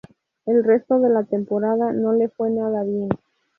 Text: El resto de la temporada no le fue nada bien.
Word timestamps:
El 0.47 0.63
resto 0.63 0.99
de 0.99 1.11
la 1.11 1.25
temporada 1.25 1.93
no 1.93 2.11
le 2.13 2.27
fue 2.27 2.49
nada 2.49 2.81
bien. 2.83 3.09